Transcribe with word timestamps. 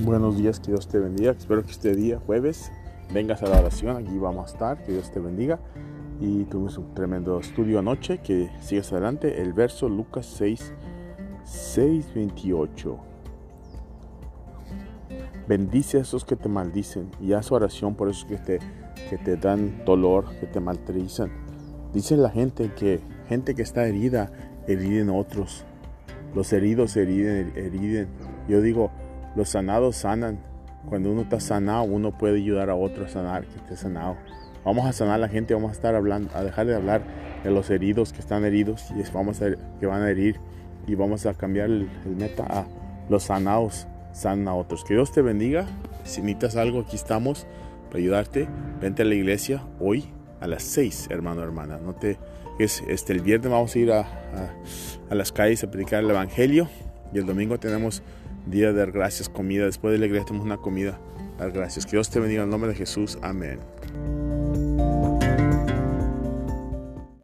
Buenos 0.00 0.38
días, 0.38 0.58
que 0.58 0.68
Dios 0.68 0.88
te 0.88 0.98
bendiga. 0.98 1.32
Espero 1.32 1.62
que 1.62 1.70
este 1.70 1.94
día, 1.94 2.18
jueves, 2.24 2.72
vengas 3.12 3.42
a 3.42 3.46
la 3.46 3.60
oración. 3.60 3.98
Aquí 3.98 4.16
vamos 4.18 4.48
a 4.48 4.52
estar. 4.52 4.82
Que 4.82 4.92
Dios 4.92 5.12
te 5.12 5.20
bendiga. 5.20 5.60
Y 6.18 6.44
tuvimos 6.44 6.78
un 6.78 6.94
tremendo 6.94 7.38
estudio 7.38 7.78
anoche. 7.78 8.18
Que 8.18 8.50
sigas 8.62 8.90
adelante. 8.92 9.42
El 9.42 9.52
verso 9.52 9.90
Lucas 9.90 10.24
6, 10.38 10.72
6, 11.44 12.14
28. 12.14 12.98
Bendice 15.46 15.98
a 15.98 16.00
esos 16.00 16.24
que 16.24 16.36
te 16.36 16.48
maldicen 16.48 17.10
y 17.20 17.34
haz 17.34 17.52
oración 17.52 17.94
por 17.94 18.08
esos 18.08 18.24
que 18.24 18.38
te, 18.38 18.60
que 19.10 19.18
te 19.18 19.36
dan 19.36 19.84
dolor, 19.84 20.24
que 20.40 20.46
te 20.46 20.58
maltratan. 20.58 21.30
Dice 21.92 22.16
la 22.16 22.30
gente 22.30 22.72
que 22.74 23.00
gente 23.28 23.54
que 23.54 23.62
está 23.62 23.86
herida, 23.86 24.32
heriden 24.66 25.10
otros. 25.10 25.64
Los 26.34 26.50
heridos 26.54 26.96
heriden, 26.96 27.52
heriden. 27.56 28.08
Yo 28.48 28.62
digo, 28.62 28.90
los 29.36 29.50
sanados 29.50 29.96
sanan. 29.96 30.38
Cuando 30.88 31.12
uno 31.12 31.22
está 31.22 31.38
sanado, 31.38 31.84
uno 31.84 32.16
puede 32.16 32.38
ayudar 32.38 32.68
a 32.70 32.74
otro 32.74 33.04
a 33.04 33.08
sanar, 33.08 33.46
que 33.46 33.56
esté 33.56 33.76
sanado. 33.76 34.16
Vamos 34.64 34.86
a 34.86 34.92
sanar 34.92 35.14
a 35.14 35.18
la 35.18 35.28
gente, 35.28 35.54
vamos 35.54 35.70
a 35.70 35.74
estar 35.74 35.94
hablando, 35.94 36.30
a 36.34 36.42
dejar 36.42 36.66
de 36.66 36.74
hablar 36.74 37.02
de 37.42 37.50
los 37.50 37.70
heridos 37.70 38.12
que 38.12 38.20
están 38.20 38.44
heridos 38.44 38.90
y 38.90 39.02
vamos 39.12 39.42
a, 39.42 39.46
que 39.78 39.86
van 39.86 40.02
a 40.02 40.10
herir 40.10 40.38
y 40.86 40.94
vamos 40.94 41.26
a 41.26 41.34
cambiar 41.34 41.66
el, 41.66 41.88
meta 42.04 42.44
a 42.48 42.66
los 43.08 43.24
sanados, 43.24 43.86
sanan 44.12 44.48
a 44.48 44.54
otros. 44.54 44.84
Que 44.84 44.94
Dios 44.94 45.12
te 45.12 45.22
bendiga. 45.22 45.66
Si 46.04 46.20
necesitas 46.20 46.56
algo, 46.56 46.80
aquí 46.80 46.96
estamos 46.96 47.46
para 47.86 47.98
ayudarte. 47.98 48.48
Vente 48.80 49.02
a 49.02 49.04
la 49.04 49.14
iglesia 49.14 49.62
hoy 49.78 50.10
a 50.40 50.48
las 50.48 50.64
6, 50.64 51.08
hermano, 51.10 51.42
hermana. 51.42 51.78
No 51.78 51.94
te 51.94 52.18
es 52.58 52.82
este 52.86 53.12
el 53.12 53.20
viernes 53.20 53.50
vamos 53.50 53.74
a 53.74 53.78
ir 53.78 53.92
a, 53.92 54.00
a, 54.00 54.04
a 55.10 55.14
las 55.14 55.32
calles 55.32 55.64
a 55.64 55.70
predicar 55.70 56.04
el 56.04 56.10
evangelio 56.10 56.68
y 57.12 57.18
el 57.18 57.26
domingo 57.26 57.58
tenemos 57.58 58.02
Día 58.46 58.72
de 58.72 58.78
dar 58.78 58.92
gracias, 58.92 59.28
comida. 59.28 59.64
Después 59.64 59.92
de 59.92 59.98
la 59.98 60.06
iglesia 60.06 60.26
tenemos 60.26 60.46
una 60.46 60.58
comida. 60.58 60.98
Dar 61.38 61.52
gracias. 61.52 61.86
Que 61.86 61.92
Dios 61.92 62.10
te 62.10 62.20
bendiga 62.20 62.42
en 62.42 62.48
el 62.48 62.50
nombre 62.50 62.70
de 62.70 62.76
Jesús. 62.76 63.18
Amén. 63.22 63.60